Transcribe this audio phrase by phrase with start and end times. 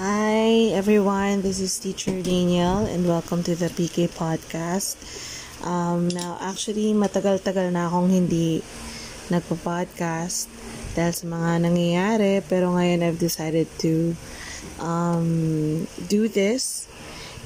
[0.00, 4.96] Hi everyone, this is Teacher Daniel and welcome to the PK Podcast.
[5.60, 8.64] Um, now, actually, matagal-tagal na akong hindi
[9.28, 10.48] nagpo-podcast
[10.96, 14.16] dahil sa mga nangyayari pero ngayon I've decided to
[14.80, 16.88] um, do this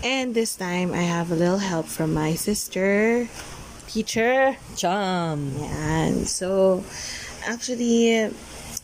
[0.06, 3.26] and this time I have a little help from my sister,
[3.90, 5.50] teacher Cham.
[5.58, 6.30] Yan.
[6.30, 6.86] So,
[7.42, 8.30] actually,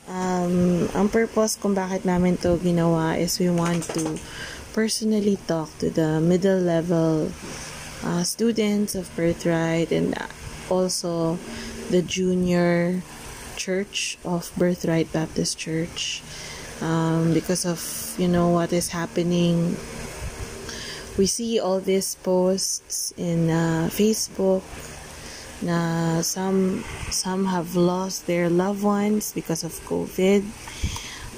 [0.09, 4.18] um, ang purpose kung bakit namin to ginawa is we want to
[4.72, 7.31] personally talk to the middle level
[8.03, 10.14] uh, students of Birthright and
[10.71, 11.39] also
[11.90, 13.03] the junior
[13.57, 16.23] church of Birthright Baptist Church
[16.81, 17.79] um, because of
[18.18, 19.76] you know what is happening.
[21.18, 24.64] We see all these posts in uh, Facebook
[25.62, 26.82] na some
[27.14, 30.43] some have lost their loved ones because of COVID.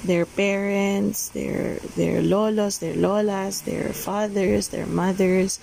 [0.05, 5.57] Their parents their their lolos their lolas their fathers their mothers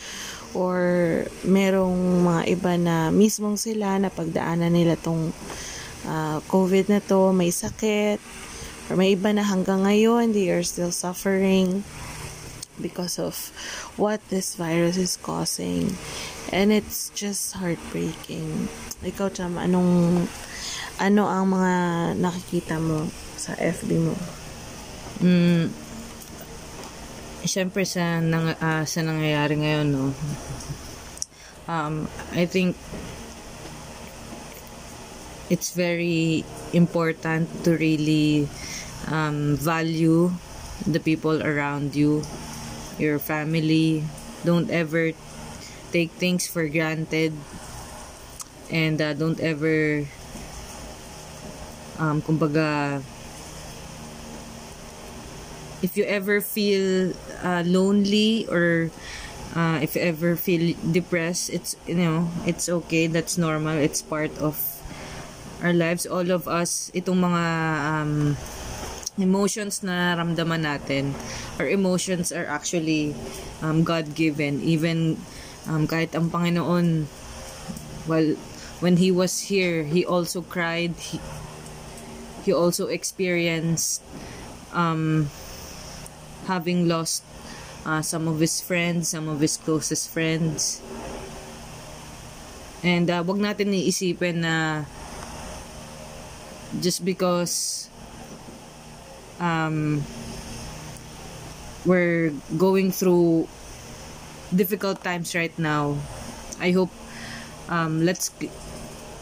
[0.50, 5.30] or merong mga iba na mismong sila na pagdaanan nila tong
[6.06, 7.30] uh, COVID na to.
[7.30, 8.18] May sakit
[8.90, 11.86] or may iba na hanggang ngayon they are still suffering
[12.82, 13.38] because of
[13.94, 15.94] what this virus is causing
[16.52, 18.68] And it's just heartbreaking.
[19.00, 20.28] Ikaw, Cham, anong,
[21.00, 21.72] ano ang mga
[22.20, 23.08] nakikita mo
[23.40, 24.14] sa FB mo?
[25.24, 25.72] Mm,
[27.42, 30.14] Siyempre sa, nang, uh, sa nangyayari ngayon, no,
[31.66, 32.78] um, I think
[35.50, 38.46] it's very important to really
[39.10, 40.30] um, value
[40.86, 42.22] the people around you,
[42.98, 44.04] your family.
[44.44, 45.12] Don't ever
[45.92, 47.32] take things for granted.
[48.72, 50.06] And uh, don't ever
[52.00, 53.02] um kumbaga
[55.82, 57.12] if you ever feel
[57.42, 58.90] uh, lonely or
[59.54, 63.06] uh, if you ever feel depressed it's you know it's okay.
[63.06, 63.76] That's normal.
[63.76, 64.56] It's part of
[65.62, 66.06] our lives.
[66.06, 67.44] All of us itong mga
[67.84, 68.12] um,
[69.20, 71.12] emotions na ramdaman natin.
[71.60, 73.12] Our emotions are actually
[73.60, 75.20] um, God given even
[75.68, 77.06] um, kahit ang Panginoon
[78.08, 78.34] well
[78.80, 80.96] when he was here he also cried.
[80.96, 81.20] He,
[82.42, 84.02] he also experienced
[84.72, 85.30] um,
[86.48, 87.22] having lost
[87.84, 90.80] uh, some of his friends some of his closest friends.
[92.82, 94.88] And uh, wag natin iisipin na
[96.82, 97.86] just because
[99.42, 100.00] um,
[101.84, 103.50] we're going through
[104.54, 105.98] difficult times right now.
[106.62, 106.94] I hope
[107.66, 108.30] um, let's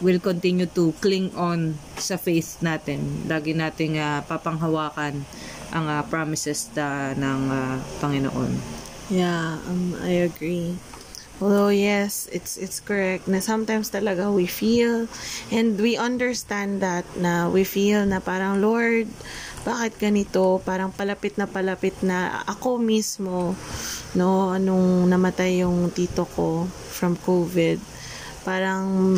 [0.01, 3.25] will continue to cling on sa faith natin.
[3.25, 5.25] Lagi nating uh, papanghawakan
[5.71, 8.53] ang uh, promises da, ng uh, Panginoon.
[9.09, 10.77] Yeah, um, I agree.
[11.41, 15.09] Although yes, it's it's correct na sometimes talaga we feel
[15.49, 19.09] and we understand that na we feel na parang Lord,
[19.61, 20.57] bakit ganito?
[20.65, 23.53] Parang palapit na palapit na ako mismo
[24.17, 27.77] no anong namatay yung tito ko from COVID.
[28.41, 29.13] Parang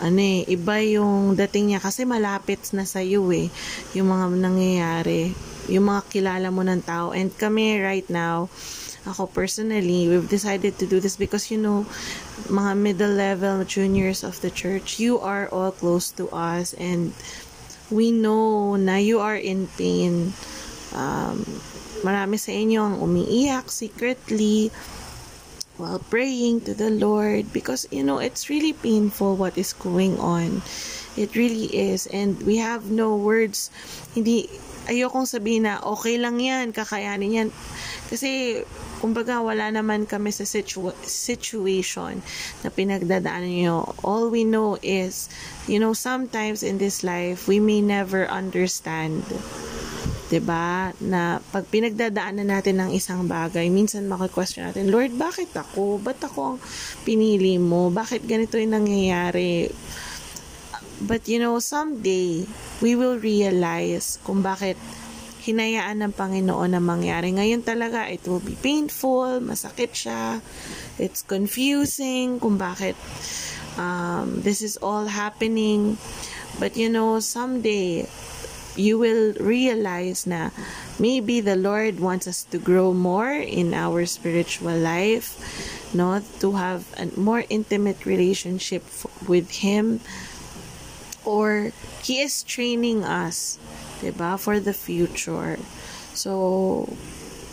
[0.00, 3.52] ano eh iba yung dating niya kasi malapit na sa iyo eh
[3.92, 5.36] yung mga nangyayari.
[5.68, 7.12] Yung mga kilala mo ng tao.
[7.12, 8.48] And kami right now
[9.04, 11.84] ako personally we've decided to do this because you know
[12.48, 17.12] mga middle level juniors of the church you are all close to us and
[17.90, 20.32] we know na you are in pain
[20.94, 21.42] um,
[22.04, 24.68] Marami sa inyo ang umiiyak secretly
[25.80, 30.60] while praying to the Lord because you know it's really painful what is going on.
[31.16, 33.72] It really is and we have no words.
[34.12, 34.52] Hindi
[34.84, 37.48] ayokong sabihin na okay lang 'yan, kakayanin 'yan.
[38.14, 38.62] Kasi
[39.02, 42.22] kumbaga wala naman kami sa situ- situation
[42.62, 43.90] na pinagdadaanan niyo.
[44.06, 45.26] All we know is
[45.66, 49.26] you know sometimes in this life we may never understand
[50.30, 50.94] 'di ba?
[51.02, 55.98] Na pag pinagdadaanan natin ng isang bagay, minsan maki-question natin, Lord, bakit ako?
[55.98, 56.58] Ba't ako ang
[57.02, 57.90] pinili mo?
[57.90, 59.74] Bakit ganito 'yung nangyayari?
[61.02, 62.46] But you know, someday
[62.78, 64.78] we will realize kung bakit
[65.44, 67.36] hinayaan ng Panginoon na mangyari.
[67.36, 70.40] Ngayon talaga, it will be painful, masakit siya,
[70.96, 72.96] it's confusing kung bakit
[73.76, 75.98] um, this is all happening.
[76.58, 78.06] But you know, someday,
[78.76, 80.50] you will realize na
[80.98, 85.38] maybe the Lord wants us to grow more in our spiritual life,
[85.94, 88.82] no, to have a more intimate relationship
[89.26, 90.00] with Him,
[91.24, 93.58] or He is training us,
[94.12, 95.58] diba, for the future.
[96.14, 96.88] So,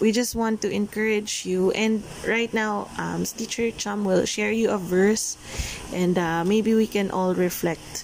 [0.01, 1.71] we just want to encourage you.
[1.71, 5.37] And right now, um, Teacher Chum will share you a verse,
[5.93, 8.03] and uh, maybe we can all reflect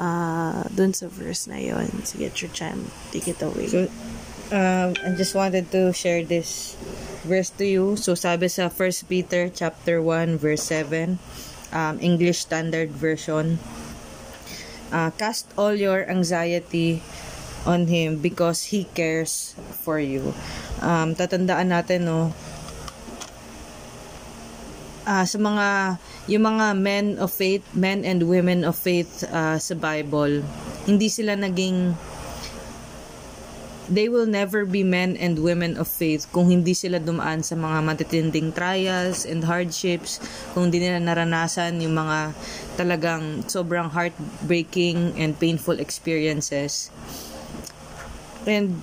[0.00, 1.90] uh, dun sa verse na yon.
[2.06, 3.68] Sige, Teacher Chum, take it away.
[3.68, 3.90] So,
[4.50, 6.74] um, I just wanted to share this
[7.28, 7.96] verse to you.
[8.00, 11.20] So, sabi sa 1 Peter chapter 1, verse 7,
[11.76, 13.60] um, English Standard Version,
[14.88, 17.02] uh, Cast all your anxiety
[17.64, 20.34] on Him because He cares for you.
[20.78, 22.30] Um, tatandaan natin, no,
[25.08, 25.96] uh, sa mga
[26.28, 30.44] yung mga men of faith, men and women of faith uh, sa Bible,
[30.84, 31.96] hindi sila naging
[33.88, 37.80] they will never be men and women of faith kung hindi sila dumaan sa mga
[37.80, 40.20] matitinding trials and hardships,
[40.52, 42.36] kung hindi nila naranasan yung mga
[42.76, 46.92] talagang sobrang heartbreaking and painful experiences.
[48.48, 48.80] And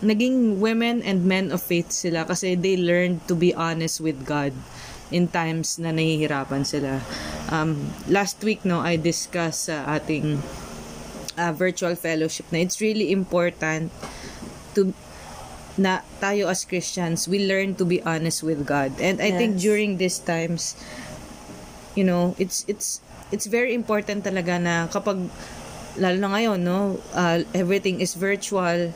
[0.00, 4.52] naging women and men of faith sila kasi they learned to be honest with God
[5.12, 7.04] in times na nahihirapan sila.
[7.52, 10.40] Um, last week, no, I discussed sa uh, ating
[11.36, 13.92] uh, virtual fellowship na it's really important
[14.74, 14.96] to
[15.74, 18.94] na tayo as Christians, we learn to be honest with God.
[19.02, 19.38] And I yes.
[19.38, 20.78] think during these times,
[21.98, 23.02] you know, it's it's
[23.34, 25.26] it's very important talaga na kapag
[25.98, 28.90] lalo na ngayon, no, uh, everything is virtual.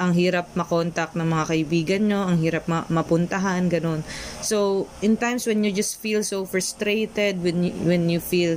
[0.00, 4.00] Ang hirap makontak ng mga kaibigan nyo, ang hirap ma- mapuntahan, ganun.
[4.40, 8.56] So, in times when you just feel so frustrated, when you, when you feel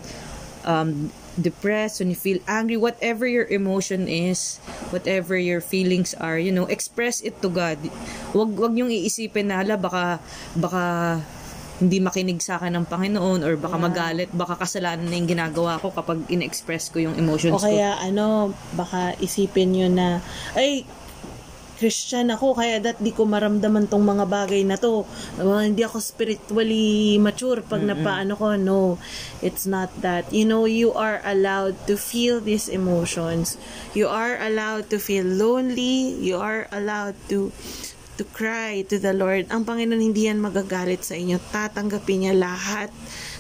[0.64, 4.58] um, depressed, when you feel angry, whatever your emotion is,
[4.94, 7.82] whatever your feelings are, you know, express it to God.
[8.32, 10.22] Wag wag yung iisipin na hala baka
[10.54, 10.84] baka
[11.82, 13.86] hindi makinig sa akin ng Panginoon or baka yeah.
[13.86, 17.62] magalit, baka kasalanan na yung ginagawa ko kapag in-express ko yung emotions ko.
[17.62, 18.06] O kaya ko.
[18.14, 18.26] ano,
[18.78, 20.08] baka isipin nyo na,
[20.54, 20.86] ay,
[21.84, 25.04] Christian ako, kaya that di ko maramdaman tong mga bagay na to.
[25.36, 28.00] Uh, hindi ako spiritually mature pag mm-hmm.
[28.00, 28.56] napaano ko.
[28.56, 28.96] No,
[29.44, 30.30] it's not that.
[30.32, 33.60] You know, you are allowed to feel these emotions.
[33.92, 36.16] You are allowed to feel lonely.
[36.24, 37.52] You are allowed to
[38.18, 39.50] to cry to the Lord.
[39.50, 41.42] Ang Panginoon hindi yan magagalit sa inyo.
[41.50, 42.94] Tatanggapin niya lahat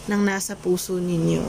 [0.10, 1.44] ng nasa puso ninyo.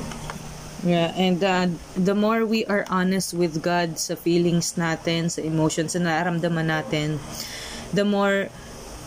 [0.85, 5.97] Yeah, and uh, the more we are honest with God sa feelings natin, sa emotions,
[5.97, 7.17] sa nararamdaman natin,
[7.97, 8.53] the more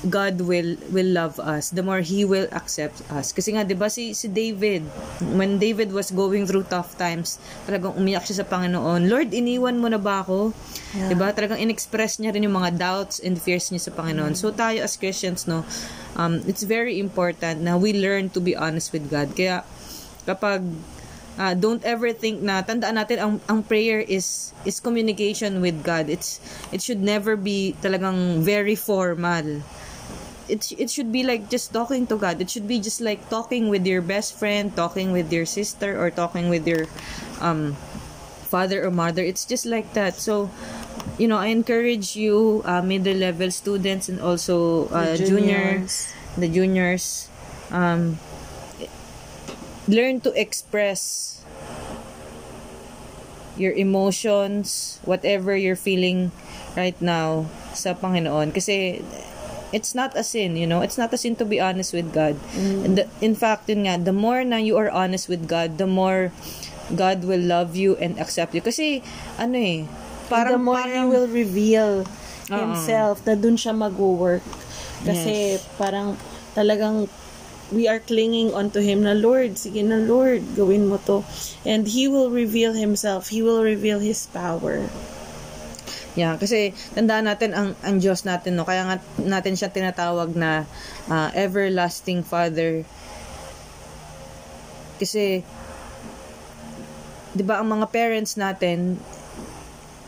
[0.05, 3.33] God will will love us, the more He will accept us.
[3.33, 4.85] Kasi nga, di ba si, si David,
[5.33, 9.89] when David was going through tough times, talagang umiyak siya sa Panginoon, Lord, iniwan mo
[9.89, 10.53] na ba ako?
[10.93, 11.09] Yeah.
[11.09, 11.33] Di ba?
[11.33, 14.37] Talagang in-express niya rin yung mga doubts and fears niya sa Panginoon.
[14.37, 15.65] So tayo as Christians, no,
[16.13, 19.33] um, it's very important na we learn to be honest with God.
[19.33, 19.65] Kaya
[20.29, 20.61] kapag
[21.37, 26.09] uh, don't ever think na tandaan natin ang ang prayer is is communication with God.
[26.09, 26.41] It's
[26.73, 29.61] it should never be talagang very formal.
[30.47, 32.39] It it should be like just talking to God.
[32.39, 36.09] It should be just like talking with your best friend, talking with your sister or
[36.11, 36.87] talking with your
[37.43, 37.75] um
[38.47, 39.23] father or mother.
[39.23, 40.15] It's just like that.
[40.15, 40.49] So
[41.19, 46.11] you know, I encourage you uh, middle level students and also uh, the juniors.
[46.11, 47.05] junior the juniors
[47.73, 48.15] um
[49.87, 51.41] learn to express
[53.57, 56.31] your emotions, whatever you're feeling
[56.77, 58.53] right now sa Panginoon.
[58.53, 59.01] Kasi
[59.71, 60.81] it's not a sin, you know.
[60.81, 62.35] It's not a sin to be honest with God.
[62.55, 62.95] Mm.
[62.95, 66.31] The, in fact, yun nga, the more na you are honest with God, the more
[66.95, 68.61] God will love you and accept you.
[68.61, 69.03] Kasi,
[69.37, 69.83] ano eh,
[70.31, 70.55] parang...
[70.55, 71.91] And the more parang, He will reveal
[72.47, 72.55] uh-uh.
[72.55, 74.43] Himself na dun siya mag-work.
[75.03, 75.67] Kasi yes.
[75.75, 76.15] parang
[76.55, 77.11] talagang
[77.71, 81.27] we are clinging onto Him na Lord, sige na Lord, gawin mo to.
[81.67, 83.27] And He will reveal Himself.
[83.27, 84.87] He will reveal His power.
[86.17, 88.65] Yeah, kasi tandaan natin ang ang Diyos natin no.
[88.65, 90.65] Kaya nga natin siya tinatawag na
[91.13, 92.81] uh, everlasting Father.
[94.97, 95.45] Kasi
[97.37, 98.97] 'di ba ang mga parents natin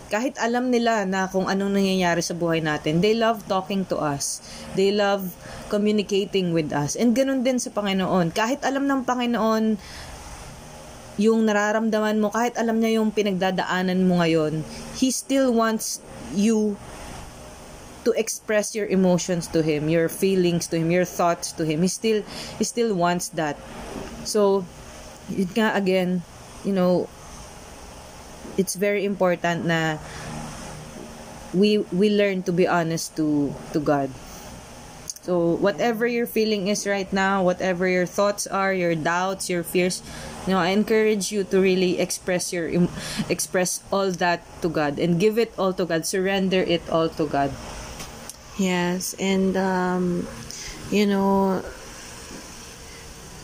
[0.09, 4.41] kahit alam nila na kung anong nangyayari sa buhay natin, they love talking to us.
[4.73, 5.37] They love
[5.69, 6.97] communicating with us.
[6.97, 8.33] And ganun din sa Panginoon.
[8.33, 9.77] Kahit alam ng Panginoon
[11.19, 14.63] yung nararamdaman mo, kahit alam niya yung pinagdadaanan mo ngayon,
[14.95, 15.99] He still wants
[16.31, 16.79] you
[18.07, 21.83] to express your emotions to Him, your feelings to Him, your thoughts to Him.
[21.83, 22.23] He still,
[22.55, 23.59] He still wants that.
[24.23, 24.63] So,
[25.27, 26.23] yun nga again,
[26.63, 27.11] you know,
[28.55, 29.99] it's very important na
[31.53, 34.09] we we learn to be honest to to God.
[35.29, 40.01] So whatever your feeling is right now, whatever your thoughts are, your doubts, your fears,
[40.49, 42.65] you know, I encourage you to really express your
[43.29, 46.09] express all that to God and give it all to God.
[46.09, 47.53] Surrender it all to God.
[48.57, 50.25] Yes, and um,
[50.89, 51.61] you know,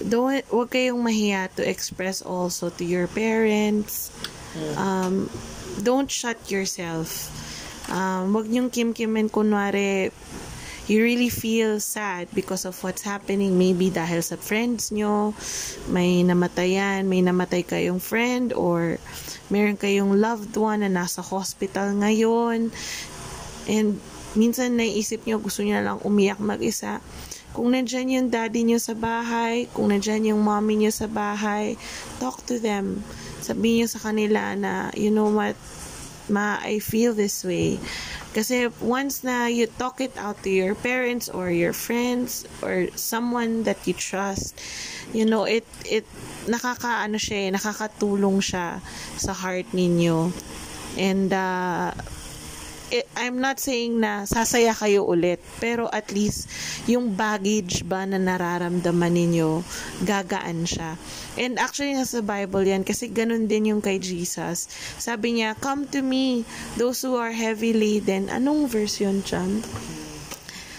[0.01, 4.09] don't wag kayong mahiya to express also to your parents.
[4.73, 5.29] Um,
[5.85, 7.29] don't shut yourself.
[7.85, 10.09] Um, wag niyong kim-kimin kunwari
[10.85, 13.57] you really feel sad because of what's happening.
[13.57, 15.33] Maybe dahil sa friends nyo,
[15.89, 19.01] may namatayan, may namatay kayong friend, or
[19.49, 22.69] meron kayong loved one na nasa hospital ngayon.
[23.65, 23.97] And
[24.37, 27.01] minsan naisip nyo, gusto nyo lang umiyak mag-isa.
[27.55, 31.79] Kung nandyan yung daddy nyo sa bahay, kung nandyan yung mommy nyo sa bahay,
[32.19, 32.99] talk to them.
[33.39, 35.55] Sabihin nyo sa kanila na, you know what,
[36.27, 37.79] ma, I feel this way.
[38.35, 43.63] Kasi once na you talk it out to your parents or your friends or someone
[43.63, 44.59] that you trust,
[45.15, 46.03] you know, it, it,
[46.43, 48.83] nakakaano siya eh, nakakatulong siya
[49.15, 50.35] sa heart ninyo.
[50.99, 51.95] And, uh,
[52.91, 56.49] it, I'm not saying na sasaya kayo ulit, pero at least
[56.85, 59.65] yung baggage ba na nararamdaman ninyo,
[60.05, 60.99] gagaan siya.
[61.35, 64.69] And actually, nasa Bible yan, kasi ganun din yung kay Jesus.
[65.01, 66.45] Sabi niya, come to me,
[66.77, 68.29] those who are heavy laden.
[68.29, 69.65] Anong verse yun, Chan?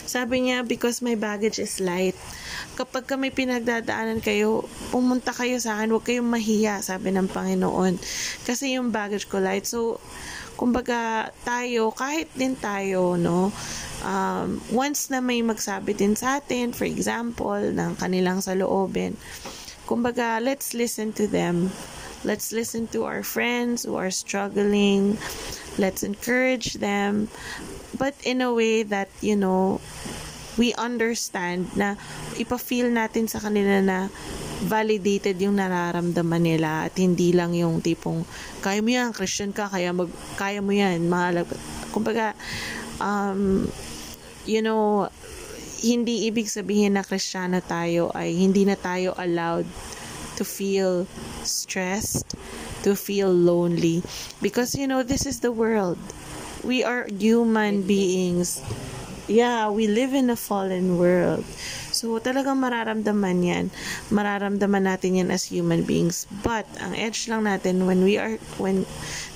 [0.07, 2.15] Sabi niya, because my baggage is light.
[2.79, 7.99] Kapag ka may pinagdadaanan kayo, pumunta kayo sa akin, huwag kayong mahiya, sabi ng Panginoon.
[8.47, 9.67] Kasi yung baggage ko light.
[9.67, 9.99] So,
[10.57, 13.53] kumbaga tayo, kahit din tayo, no,
[14.03, 19.15] um, once na may magsabi din sa atin, for example, ng kanilang saloobin,
[19.85, 21.71] kumbaga, let's listen to them.
[22.27, 25.15] Let's listen to our friends who are struggling.
[25.79, 27.31] Let's encourage them.
[27.95, 29.79] But in a way that, you know,
[30.59, 31.95] we understand na
[32.35, 33.99] ipa-feel natin sa kanila na
[34.65, 38.25] validated yung nararamdaman nila at hindi lang yung tipong
[38.65, 41.47] kaya mo yan, Christian ka, kaya, mag, kaya mo yan, mahalag.
[41.93, 42.33] Kumbaga,
[42.99, 43.69] um,
[44.49, 45.07] you know,
[45.85, 49.69] hindi ibig sabihin na Kristiyano tayo ay hindi na tayo allowed
[50.35, 51.07] to feel
[51.45, 52.35] stressed,
[52.83, 54.03] to feel lonely.
[54.41, 56.01] Because, you know, this is the world.
[56.65, 58.61] We are human beings.
[59.29, 61.45] Yeah, we live in a fallen world.
[61.97, 63.65] So, talagang mararamdaman yan.
[64.13, 66.29] Mararamdaman natin yan as human beings.
[66.45, 68.85] But, ang edge lang natin, when we are, when,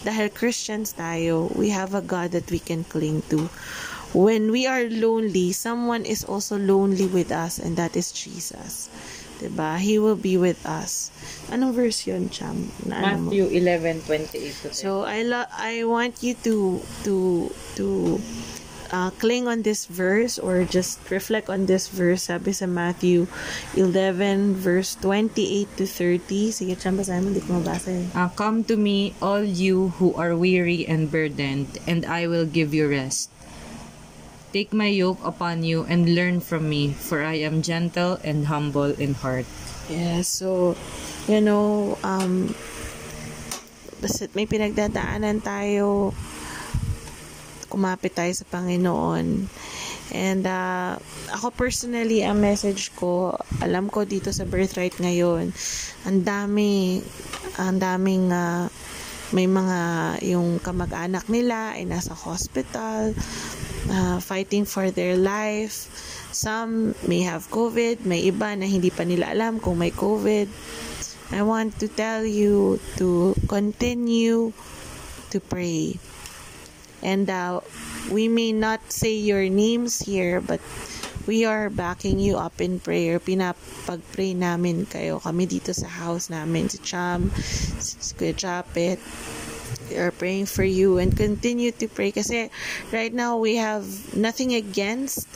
[0.04, 3.48] dahil Christians tayo, we have a God that we can cling to.
[4.12, 8.90] When we are lonely, someone is also lonely with us, and that is Jesus.
[9.40, 9.80] Diba?
[9.80, 11.08] He will be with us.
[11.48, 12.68] Anong verse yun, Cham?
[12.84, 13.32] Na ano?
[13.32, 14.76] Matthew 11:28 to 30.
[14.76, 16.76] So I lo- I want you to
[17.08, 17.48] to
[17.80, 17.86] to
[18.92, 22.28] uh, cling on this verse or just reflect on this verse.
[22.30, 23.26] Sabi sa Matthew
[23.74, 26.52] 11 verse 28 to 30.
[26.52, 27.28] Sige, Cham, basahin mo.
[27.32, 28.06] Hindi ko mabasa eh.
[28.14, 32.74] Uh, come to me, all you who are weary and burdened, and I will give
[32.74, 33.30] you rest.
[34.50, 38.90] Take my yoke upon you and learn from me, for I am gentle and humble
[38.98, 39.46] in heart.
[39.86, 40.74] Yeah, so,
[41.30, 42.50] you know, um,
[44.02, 46.10] basta't may pinagdadaanan tayo,
[47.70, 49.46] kumapit tayo sa Panginoon.
[50.10, 50.98] And uh,
[51.30, 55.54] ako personally, ang message ko, alam ko dito sa birthright ngayon,
[56.02, 56.98] ang dami,
[57.54, 58.66] ang daming uh,
[59.30, 59.78] may mga
[60.26, 63.14] yung kamag-anak nila ay nasa hospital,
[63.86, 65.86] uh, fighting for their life.
[66.34, 70.50] Some may have COVID, may iba na hindi pa nila alam kung may COVID.
[71.30, 74.50] I want to tell you to continue
[75.30, 75.94] to pray.
[77.02, 77.60] And uh,
[78.10, 80.60] we may not say your names here, but
[81.26, 83.20] we are backing you up in prayer.
[83.20, 85.20] Pinapag-pray namin kayo.
[85.20, 87.30] Kami dito sa house namin, si Cham,
[87.78, 88.98] si Kuya Japet.
[89.90, 92.46] We are praying for you and continue to pray kasi
[92.94, 93.82] right now we have
[94.14, 95.26] nothing against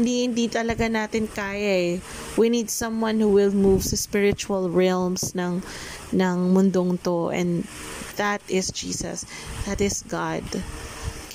[0.00, 2.00] hindi hindi talaga natin kaya eh.
[2.40, 5.60] We need someone who will move sa spiritual realms ng
[6.16, 7.68] ng mundong to and
[8.16, 9.28] that is Jesus.
[9.68, 10.44] That is God.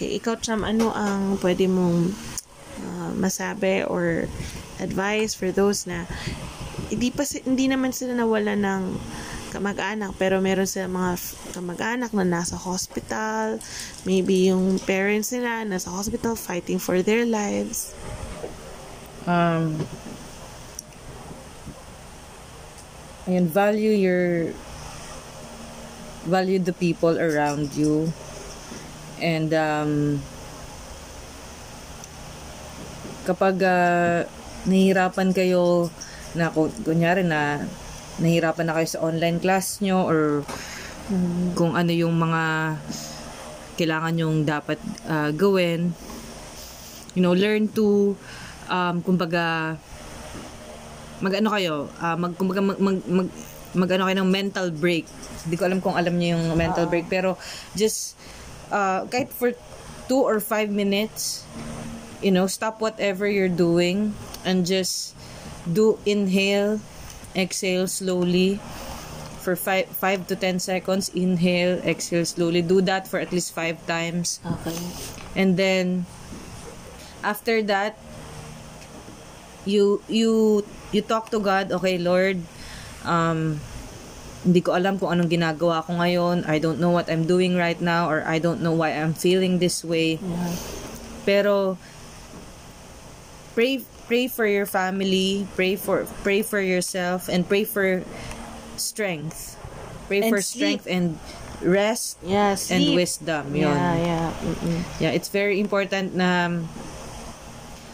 [0.04, 2.12] Okay, ikaw Cham, ano ang pwede mong
[2.84, 4.28] uh, masabi or
[4.84, 6.04] advice for those na
[6.92, 9.00] hindi pa hindi naman sila nawala ng
[9.56, 11.16] kamag-anak pero meron sila mga
[11.56, 13.64] kamag-anak na nasa hospital
[14.04, 17.96] maybe yung parents nila nasa hospital fighting for their lives?
[19.24, 19.88] Um,
[23.24, 24.52] and value your
[26.28, 28.12] value the people around you
[29.24, 30.20] and um,
[33.24, 34.28] kapag uh,
[34.68, 35.88] nahihirapan kayo
[36.36, 37.64] na ku- kunyari na
[38.20, 40.44] nahihirapan na kayo sa online class nyo or
[41.56, 42.76] kung ano yung mga
[43.80, 44.78] kailangan yung dapat
[45.08, 45.96] uh, gawin
[47.14, 48.18] you know, learn to,
[48.70, 49.78] um, kumbaga,
[51.22, 53.30] mag-ano kayo, uh, mag, kumbaga, mag, mag, mag,
[53.74, 55.06] mag ano kayo ng mental break.
[55.46, 57.38] Hindi ko alam kung alam niyo yung mental break, pero
[57.78, 58.18] just,
[58.74, 59.54] uh, kahit for
[60.10, 61.46] two or five minutes,
[62.26, 65.14] you know, stop whatever you're doing and just
[65.70, 66.82] do inhale,
[67.38, 68.60] exhale slowly
[69.40, 71.08] for five, five to ten seconds.
[71.14, 72.62] Inhale, exhale slowly.
[72.66, 74.42] Do that for at least five times.
[74.44, 74.76] Okay.
[75.36, 76.06] And then,
[77.24, 77.96] after that,
[79.64, 82.40] you, you, you talk to God, okay, Lord,
[83.06, 83.60] um,
[84.44, 86.44] hindi ko alam kung anong ginagawa ko ngayon.
[86.48, 89.60] I don't know what I'm doing right now or I don't know why I'm feeling
[89.60, 90.20] this way.
[90.20, 90.52] Yeah.
[91.24, 91.54] Pero
[93.56, 98.04] pray pray for your family, pray for pray for yourself and pray for
[98.76, 99.56] strength.
[100.12, 100.84] Pray And for sleep.
[100.84, 101.06] strength and
[101.64, 103.56] rest Yeah, and wisdom.
[103.56, 103.72] Yun.
[103.72, 104.28] Yeah, yeah.
[104.44, 104.80] Mm-mm.
[105.00, 106.68] Yeah, it's very important na um,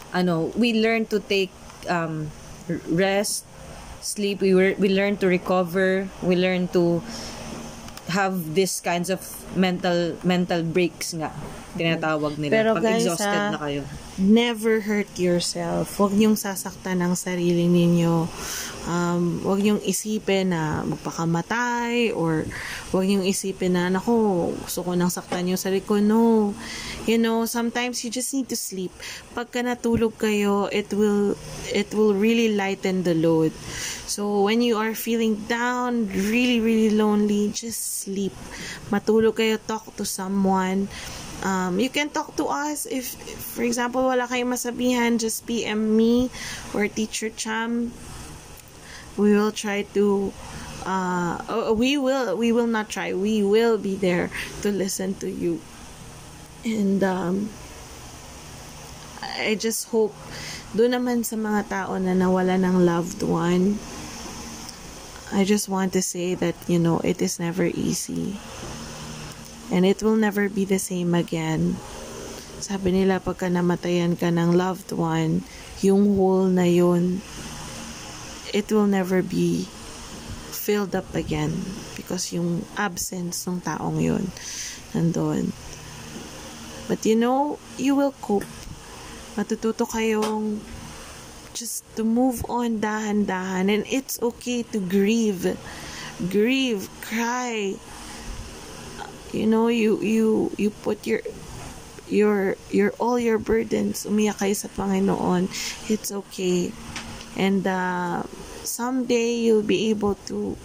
[0.09, 1.53] ano, we learn to take
[1.85, 2.33] um,
[2.89, 3.45] rest,
[4.09, 7.01] sleep, we were, we learn to recover, we learn to
[8.09, 9.21] have these kinds of
[9.53, 11.29] mental mental breaks nga
[11.77, 13.83] tinatawag nila Pero pag guys, exhausted ah, na kayo.
[14.19, 15.95] Never hurt yourself.
[15.95, 18.27] Huwag niyong sasaktan ang sarili ninyo.
[18.89, 22.43] Um, huwag niyong isipin na magpakamatay or
[22.91, 26.03] huwag niyong isipin na, naku, gusto ko nang saktan yung sarili ko.
[26.03, 26.51] No.
[27.07, 28.91] You know, sometimes you just need to sleep.
[29.33, 31.39] Pagka natulog kayo, it will,
[31.71, 33.55] it will really lighten the load.
[34.09, 38.33] So, when you are feeling down, really, really lonely, just sleep.
[38.89, 40.89] Matulog kayo, talk to someone.
[41.43, 45.95] Um, you can talk to us if, if, for example, wala kayong masabihan, just PM
[45.95, 46.29] me
[46.73, 47.91] or Teacher Cham.
[49.15, 50.33] We will try to,
[50.85, 54.31] uh, oh, we will, we will not try, we will be there
[54.63, 55.61] to listen to you.
[56.63, 57.49] And, um,
[59.23, 60.15] I just hope,
[60.75, 63.79] doon naman sa mga tao na nawala ng loved one,
[65.31, 68.35] I just want to say that, you know, it is never easy.
[69.69, 71.77] And it will never be the same again.
[72.59, 75.45] Sabi nila, pagka namatayan ka ng loved one,
[75.79, 77.21] yung hole na yun,
[78.51, 79.63] it will never be
[80.51, 81.53] filled up again.
[81.95, 84.25] Because yung absence ng taong yun,
[84.91, 85.53] nandun.
[86.89, 88.49] But you know, you will cope.
[89.37, 90.57] Matututo kayong
[91.53, 93.69] just to move on dahan-dahan.
[93.69, 95.53] And it's okay to grieve.
[96.19, 97.77] Grieve, cry,
[99.33, 101.21] you know you you you put your
[102.09, 105.45] your your all your burdens umiyak kayo sa Panginoon
[105.87, 106.73] it's okay.
[107.37, 108.25] And uh,
[108.65, 110.57] someday you'll be able to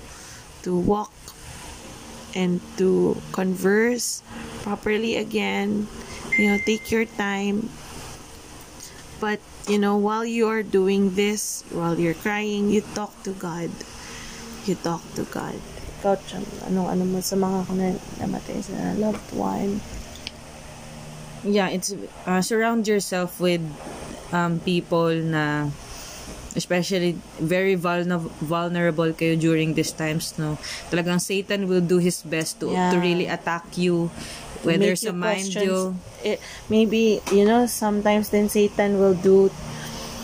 [0.65, 1.13] to walk
[2.35, 4.25] and to converse
[4.65, 5.87] properly again.
[6.35, 7.69] You know take your time.
[9.21, 13.71] But you know while you are doing this while you're crying you talk to God.
[14.65, 15.61] You talk to God
[16.05, 17.65] Cham, anong ano mo sa mga
[18.21, 19.81] namatay sa loved one?
[21.45, 21.97] Yeah, it's
[22.29, 23.65] uh, surround yourself with
[24.29, 25.73] um, people na
[26.55, 30.55] especially very vulner- vulnerable kayo during these times no
[30.87, 32.95] talagang Satan will do his best to Yeah.
[32.95, 34.07] to really attack you
[34.63, 35.79] whether Make sa mind question- you
[36.25, 36.41] Eh,
[36.73, 39.53] maybe, you know, sometimes then Satan will do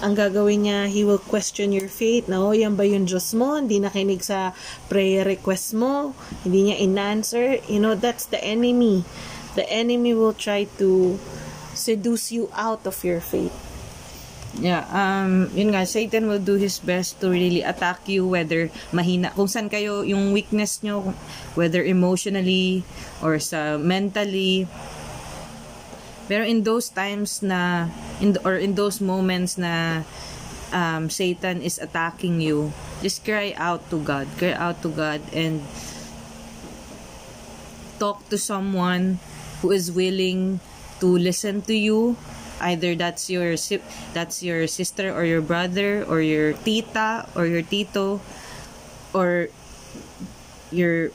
[0.01, 3.61] ang gagawin niya, he will question your faith na, oh, yan ba yung Diyos mo?
[3.61, 4.57] Hindi nakinig sa
[4.89, 6.17] prayer request mo?
[6.45, 7.61] Hindi niya in-answer?
[7.69, 9.05] You know, that's the enemy.
[9.55, 11.21] The enemy will try to
[11.77, 13.53] seduce you out of your faith.
[14.59, 19.31] Yeah, um, yun nga, Satan will do his best to really attack you, whether mahina,
[19.31, 21.15] kung saan kayo, yung weakness nyo,
[21.55, 22.83] whether emotionally,
[23.23, 24.67] or sa mentally.
[26.31, 27.91] Pero in those times na,
[28.23, 30.07] in, or in those moments na
[30.71, 32.71] um, Satan is attacking you,
[33.03, 34.31] just cry out to God.
[34.39, 35.59] Cry out to God and
[37.99, 39.19] talk to someone
[39.59, 40.63] who is willing
[41.03, 42.15] to listen to you
[42.61, 43.57] either that's your
[44.13, 48.21] that's your sister or your brother or your tita or your tito
[49.13, 49.49] or
[50.71, 51.11] your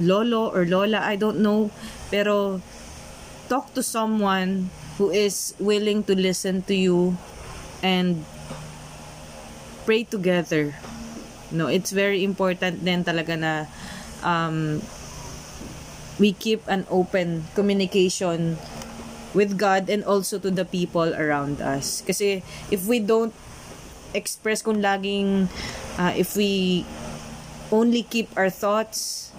[0.00, 1.70] lolo or lola I don't know
[2.10, 2.60] pero
[3.48, 7.16] talk to someone who is willing to listen to you
[7.82, 8.24] and
[9.84, 10.74] pray together
[11.50, 13.52] no it's very important then talaga na
[14.22, 14.82] um,
[16.18, 18.58] we keep an open communication
[19.34, 22.02] with God and also to the people around us.
[22.02, 23.34] Kasi if we don't
[24.14, 25.46] express kung laging,
[25.98, 26.84] uh, if we
[27.70, 29.30] only keep our thoughts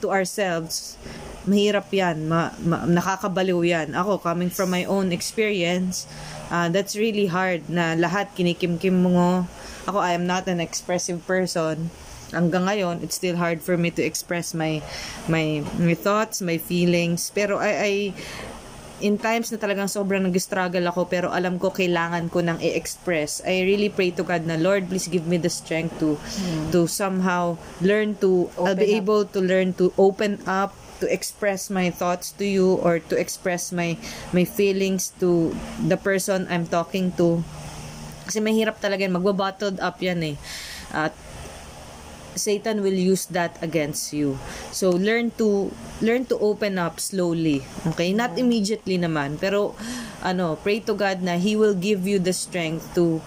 [0.00, 0.96] to ourselves,
[1.48, 2.28] mahirap yan.
[2.28, 3.88] Ma, ma, nakakabaliw yan.
[3.96, 6.04] Ako, coming from my own experience,
[6.52, 9.48] uh, that's really hard na lahat kinikimkim mo.
[9.88, 11.88] Ako, I am not an expressive person.
[12.28, 14.84] Hanggang ngayon, it's still hard for me to express my
[15.32, 17.32] my my thoughts, my feelings.
[17.32, 17.92] Pero I, I
[19.00, 23.40] in times na talagang sobrang nag-struggle ako pero alam ko kailangan ko nang i-express.
[23.46, 26.74] I really pray to God na Lord, please give me the strength to hmm.
[26.74, 29.00] to somehow learn to open I'll be up.
[29.00, 33.70] able to learn to open up to express my thoughts to you or to express
[33.70, 33.98] my
[34.34, 37.42] my feelings to the person I'm talking to.
[38.28, 39.16] Kasi mahirap talaga yan.
[39.16, 40.36] Magba-bottled up yan eh.
[40.92, 41.16] At
[42.38, 44.38] Satan will use that against you.
[44.70, 47.66] So learn to learn to open up slowly.
[47.94, 48.14] Okay?
[48.14, 49.74] Not immediately naman, pero
[50.22, 53.18] ano, pray to God na he will give you the strength to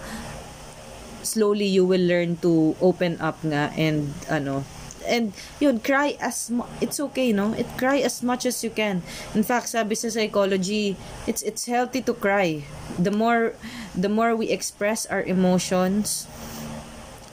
[1.22, 4.66] slowly you will learn to open up nga and ano
[5.06, 9.02] and yun cry as it's okay no it cry as much as you can
[9.34, 12.62] in fact sabi sa psychology it's it's healthy to cry
[12.98, 13.54] the more
[13.94, 16.26] the more we express our emotions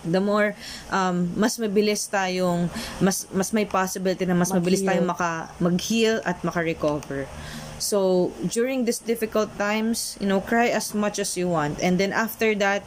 [0.05, 0.55] the more
[0.91, 2.71] um, mas mabilis tayong
[3.03, 4.63] mas mas may possibility na mas mag-heal.
[4.63, 7.27] mabilis tayong maka mag-heal at maka-recover.
[7.79, 11.79] So, during these difficult times, you know, cry as much as you want.
[11.79, 12.83] And then after that,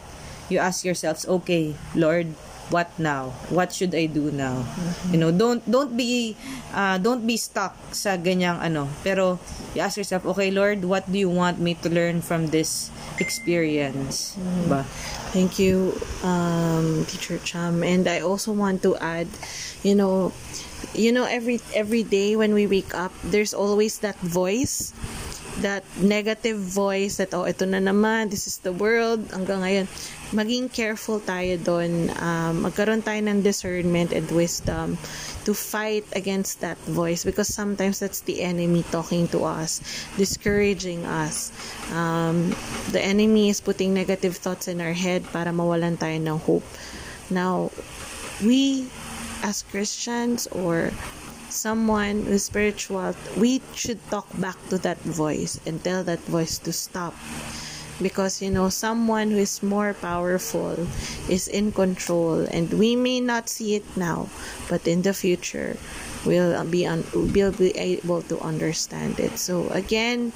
[0.52, 2.36] you ask yourselves, okay, Lord,
[2.72, 3.36] what now?
[3.52, 4.64] What should I do now?
[4.64, 5.12] Mm-hmm.
[5.12, 6.34] You know, don't don't be
[6.72, 8.88] uh, don't be stuck sa ganyang ano.
[9.04, 9.38] Pero
[9.76, 12.88] you ask yourself, okay, Lord, what do you want me to learn from this
[13.20, 14.34] experience?
[14.40, 14.68] Mm-hmm.
[14.72, 14.82] Ba?
[15.32, 17.84] Thank you, um, Teacher Cham.
[17.84, 19.28] And I also want to add,
[19.84, 20.32] you know,
[20.94, 24.92] you know, every every day when we wake up, there's always that voice,
[25.60, 29.86] that negative voice that, oh, ito na naman, this is the world, hanggang ngayon.
[30.32, 32.08] Maging careful tayo doon.
[32.16, 34.96] Um, magkaroon tayo ng discernment and wisdom
[35.44, 39.84] to fight against that voice because sometimes that's the enemy talking to us,
[40.16, 41.52] discouraging us.
[41.92, 42.56] Um,
[42.96, 46.64] the enemy is putting negative thoughts in our head para mawalan tayo ng hope.
[47.28, 47.68] Now,
[48.40, 48.88] we
[49.42, 50.94] as Christians or
[51.52, 56.72] someone who's spiritual, we should talk back to that voice and tell that voice to
[56.72, 57.14] stop.
[58.00, 60.74] Because you know someone who is more powerful
[61.28, 64.28] is in control and we may not see it now
[64.68, 65.76] but in the future
[66.26, 69.38] we'll be un- we'll be able to understand it.
[69.38, 70.32] So again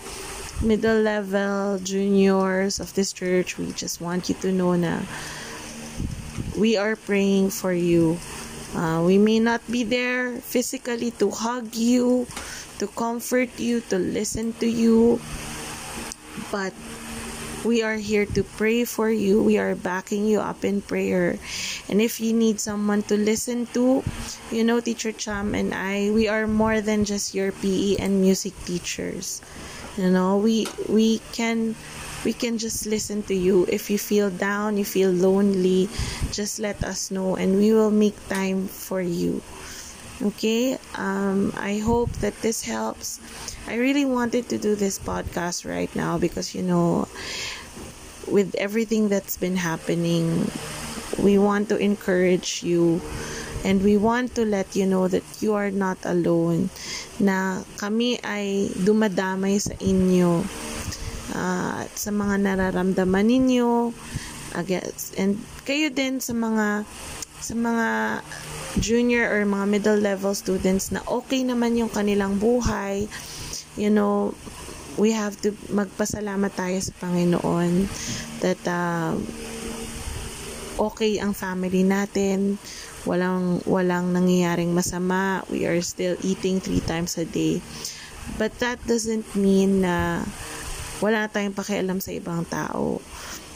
[0.63, 5.03] middle level juniors of this church we just want you to know now
[6.57, 8.17] we are praying for you
[8.75, 12.27] uh, we may not be there physically to hug you
[12.79, 15.21] to comfort you to listen to you
[16.51, 16.73] but
[17.67, 19.43] we are here to pray for you.
[19.43, 21.37] We are backing you up in prayer.
[21.91, 24.05] And if you need someone to listen to,
[24.53, 28.55] you know, Teacher Cham and I, we are more than just your PE and music
[28.65, 29.43] teachers.
[29.97, 31.75] You know, we we can
[32.25, 33.67] we can just listen to you.
[33.69, 35.89] If you feel down, you feel lonely,
[36.33, 39.41] just let us know and we will make time for you.
[40.23, 40.79] Okay?
[40.97, 43.21] Um, I hope that this helps.
[43.69, 47.07] I really wanted to do this podcast right now because, you know,
[48.27, 50.51] with everything that's been happening,
[51.19, 53.01] we want to encourage you
[53.65, 56.69] and we want to let you know that you are not alone.
[57.17, 60.45] Na kami ay dumadamay sa inyo
[61.33, 63.93] uh, sa mga nararamdaman ninyo.
[65.17, 65.37] And
[65.69, 66.89] kayo din sa mga
[67.37, 67.89] sa mga
[68.81, 73.09] junior or mga middle level students na okay naman yung kanilang buhay.
[73.77, 74.33] You know,
[74.97, 77.85] we have to magpasalamat tayo sa Panginoon
[78.41, 79.13] that uh,
[80.79, 82.61] okay ang family natin.
[83.09, 85.45] Walang walang nangyayaring masama.
[85.49, 87.61] We are still eating three times a day.
[88.37, 90.25] But that doesn't mean na
[91.01, 93.01] wala tayong pakialam sa ibang tao.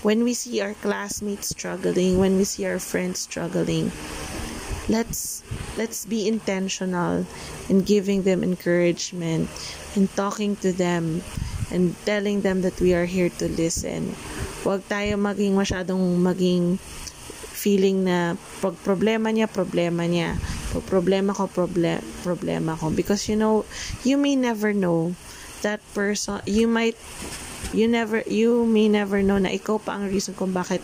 [0.01, 3.93] When we see our classmates struggling when we see our friends struggling
[4.91, 5.47] let's
[5.79, 7.23] let's be intentional
[7.71, 9.47] in giving them encouragement
[9.95, 11.23] and talking to them
[11.71, 14.11] and telling them that we are here to listen.
[14.67, 16.83] Huwag tayo maging masyadong maging
[17.61, 20.41] feeling na pag problema niya, problema niya.
[20.73, 22.89] Pag problema ko, problem, problema ko.
[22.89, 23.69] Because you know,
[24.01, 25.13] you may never know
[25.61, 26.97] that person, you might,
[27.77, 30.81] you never, you may never know na ikaw pa ang reason kung bakit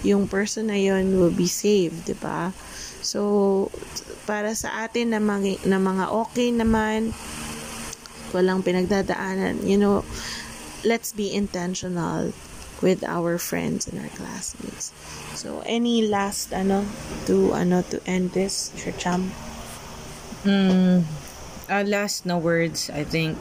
[0.00, 2.48] yung person na yon will be saved, di ba?
[3.04, 3.68] So,
[4.24, 7.12] para sa atin na, mga, na mga okay naman,
[8.32, 10.00] walang pinagdadaanan, you know,
[10.80, 12.32] let's be intentional
[12.82, 14.92] with our friends and our classmates.
[15.34, 16.84] So, any last, ano,
[17.26, 19.32] to, ano, to end this, Cham?
[20.44, 21.02] Mm,
[21.68, 23.36] uh, last no words I think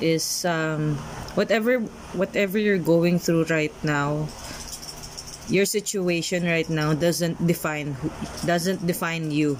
[0.00, 0.96] is um,
[1.34, 1.80] whatever
[2.16, 4.28] whatever you're going through right now
[5.48, 8.10] your situation right now doesn't define who,
[8.46, 9.58] doesn't define you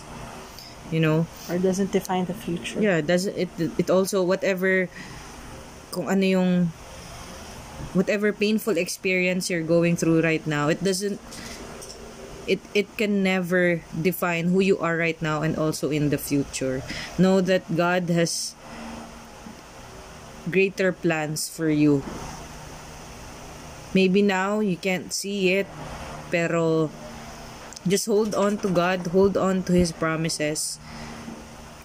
[0.90, 4.88] you know or doesn't define the future yeah doesn't it it also whatever
[5.90, 6.50] kung ano yung
[7.92, 11.18] whatever painful experience you're going through right now it doesn't
[12.50, 16.82] it it can never define who you are right now and also in the future.
[17.14, 18.58] Know that god has
[20.50, 22.02] greater plans for you.
[23.94, 25.70] Maybe now you can't see it
[26.34, 26.90] pero
[27.86, 30.82] just hold on to god hold on to his promises.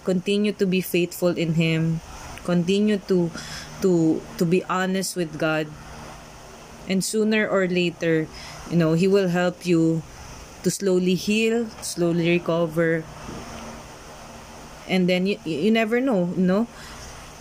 [0.02, 2.02] Continue to be faithful in him.
[2.42, 3.30] Continue to
[3.86, 5.70] to to be honest with god
[6.88, 8.26] and sooner or later
[8.70, 10.02] you know he will help you
[10.66, 13.06] to slowly heal slowly recover.
[14.86, 16.66] And then you, you never know you know?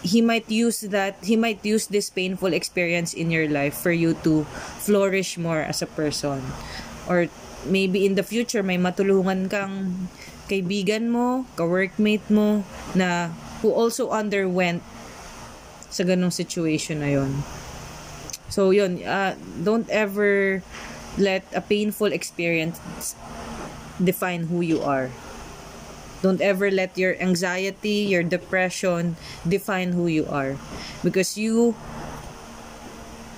[0.06, 4.14] He might use that he might use this painful experience in your life for you
[4.22, 4.46] to
[4.78, 6.46] flourish more as a person.
[7.10, 7.26] Or
[7.66, 10.06] maybe in the future may matulungan kang
[10.46, 12.62] kaibigan mo ka-workmate mo
[12.94, 13.34] na
[13.66, 14.86] who also underwent
[15.90, 17.42] sa ganong situation na yon
[18.50, 20.62] so yun uh, don't ever
[21.18, 22.80] let a painful experience
[24.04, 25.10] define who you are
[26.22, 29.16] Don't ever let your anxiety, your depression
[29.48, 30.58] define who you are.
[31.04, 31.76] Because you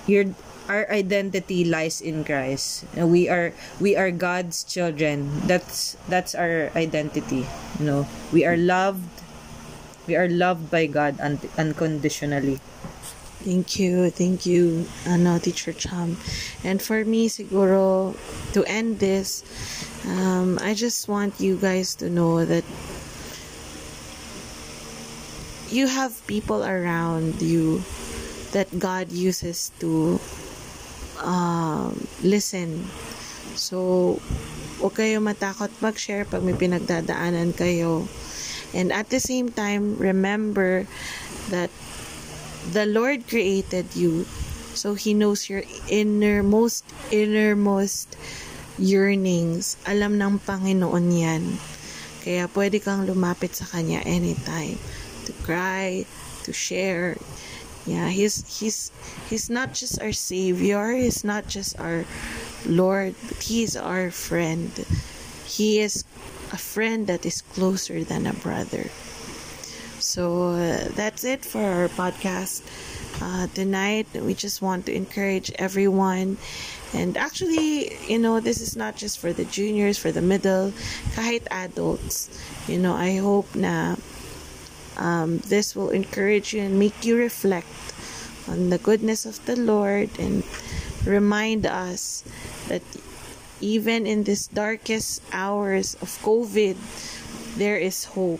[0.08, 0.26] your
[0.68, 2.84] our identity lies in Christ.
[2.96, 5.32] We are we are God's children.
[5.48, 7.48] That's that's our identity.
[7.80, 9.08] You know, we are loved.
[10.08, 12.60] We are loved by God un- unconditionally.
[13.48, 16.20] Thank you, thank you, ano, Teacher Cham.
[16.68, 18.12] And for me, siguro,
[18.52, 19.40] to end this,
[20.04, 22.68] um, I just want you guys to know that
[25.72, 27.88] you have people around you
[28.52, 30.20] that God uses to
[31.24, 32.84] um, listen.
[33.56, 34.20] So,
[34.84, 38.12] huwag kayo matakot mag-share pag may pinagdadaanan kayo.
[38.76, 40.84] And at the same time, remember
[41.48, 41.72] that
[42.72, 44.26] the Lord created you.
[44.78, 48.16] So, He knows your innermost, innermost
[48.78, 49.78] yearnings.
[49.90, 51.44] Alam ng Panginoon yan.
[52.22, 54.78] Kaya pwede kang lumapit sa Kanya anytime.
[55.26, 56.06] To cry,
[56.46, 57.18] to share.
[57.88, 58.92] Yeah, He's, He's,
[59.32, 60.94] He's not just our Savior.
[60.94, 62.06] He's not just our
[62.68, 63.16] Lord.
[63.26, 64.70] But He is our friend.
[65.48, 66.04] He is
[66.52, 68.92] a friend that is closer than a brother.
[70.08, 72.64] So uh, that's it for our podcast
[73.20, 74.08] uh, tonight.
[74.16, 76.38] We just want to encourage everyone.
[76.94, 80.72] And actually, you know, this is not just for the juniors, for the middle,
[81.12, 82.32] kahit adults.
[82.72, 84.00] You know, I hope na
[84.96, 87.68] um, this will encourage you and make you reflect
[88.48, 90.48] on the goodness of the Lord and
[91.04, 92.24] remind us
[92.72, 92.82] that
[93.60, 96.80] even in this darkest hours of COVID,
[97.60, 98.40] there is hope.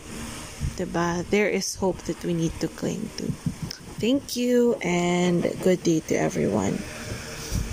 [0.78, 1.26] Diba?
[1.28, 3.24] There is hope that we need to cling to.
[3.98, 6.78] Thank you and good day to everyone.